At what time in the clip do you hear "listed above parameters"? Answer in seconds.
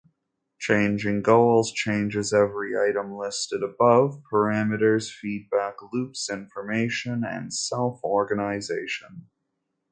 3.15-5.13